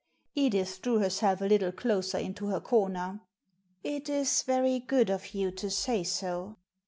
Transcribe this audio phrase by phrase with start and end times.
[0.33, 2.97] Edith drew herself a little closer into her comer.
[3.19, 3.19] •*
[3.83, 6.57] It is very good of you to say so.